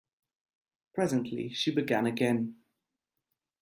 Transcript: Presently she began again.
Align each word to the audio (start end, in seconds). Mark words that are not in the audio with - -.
Presently 0.95 1.53
she 1.53 1.69
began 1.75 2.07
again. 2.07 2.55